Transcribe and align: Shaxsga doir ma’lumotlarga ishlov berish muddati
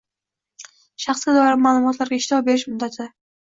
Shaxsga 1.05 1.35
doir 1.35 1.59
ma’lumotlarga 1.67 2.19
ishlov 2.23 2.43
berish 2.49 2.67
muddati 2.73 3.09